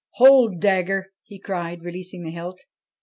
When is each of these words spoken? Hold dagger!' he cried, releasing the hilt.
Hold 0.13 0.59
dagger!' 0.59 1.11
he 1.29 1.37
cried, 1.37 1.83
releasing 1.83 2.23
the 2.23 2.31
hilt. 2.31 2.61